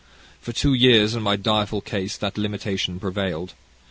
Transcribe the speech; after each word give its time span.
For 0.41 0.51
two 0.51 0.73
years 0.73 1.13
in 1.13 1.21
my 1.21 1.35
direful 1.35 1.79
case 1.81 2.17
that 2.17 2.35
limitation 2.35 2.99
prevailed. 2.99 3.53